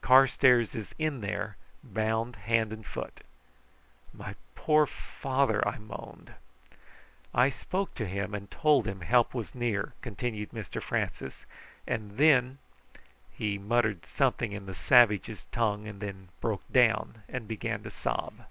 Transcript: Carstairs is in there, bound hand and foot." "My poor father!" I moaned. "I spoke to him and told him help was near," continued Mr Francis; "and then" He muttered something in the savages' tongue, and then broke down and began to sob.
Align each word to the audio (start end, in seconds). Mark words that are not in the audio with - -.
Carstairs 0.00 0.74
is 0.74 0.92
in 0.98 1.20
there, 1.20 1.56
bound 1.84 2.34
hand 2.34 2.72
and 2.72 2.84
foot." 2.84 3.20
"My 4.12 4.34
poor 4.56 4.86
father!" 4.86 5.62
I 5.68 5.78
moaned. 5.78 6.34
"I 7.32 7.48
spoke 7.50 7.94
to 7.94 8.04
him 8.06 8.34
and 8.34 8.50
told 8.50 8.88
him 8.88 9.02
help 9.02 9.34
was 9.34 9.54
near," 9.54 9.92
continued 10.00 10.50
Mr 10.50 10.82
Francis; 10.82 11.46
"and 11.86 12.16
then" 12.18 12.58
He 13.38 13.56
muttered 13.56 14.04
something 14.04 14.50
in 14.50 14.66
the 14.66 14.74
savages' 14.74 15.46
tongue, 15.52 15.86
and 15.86 16.00
then 16.00 16.30
broke 16.40 16.64
down 16.72 17.22
and 17.28 17.46
began 17.46 17.84
to 17.84 17.90
sob. 17.92 18.46